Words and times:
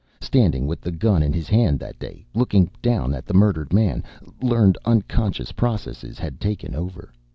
Standing 0.19 0.65
with 0.65 0.81
the 0.81 0.91
gun 0.91 1.21
in 1.21 1.31
his 1.31 1.47
hand 1.47 1.79
that 1.79 1.99
day, 1.99 2.25
looking 2.33 2.71
down 2.81 3.13
at 3.13 3.27
the 3.27 3.35
murdered 3.35 3.71
man, 3.71 4.03
learned 4.41 4.79
unconscious 4.83 5.51
processes 5.51 6.17
had 6.17 6.41
taken 6.41 6.73
over. 6.73 7.13